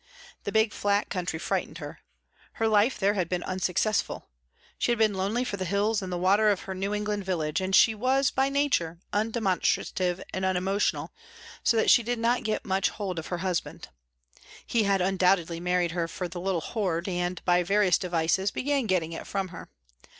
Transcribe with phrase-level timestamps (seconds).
[0.45, 1.99] The big flat country frightened her.
[2.53, 4.29] Her life there had been unsuccessful.
[4.79, 7.61] She had been lonely for the hills and the water of her New England village,
[7.61, 11.11] and she was, by nature, undemonstrative and unemotional,
[11.63, 13.89] so that she did not get much hold of her husband.
[14.65, 19.13] He had undoubtedly married her for the little hoard and, by various devices, began getting
[19.13, 19.69] it from her.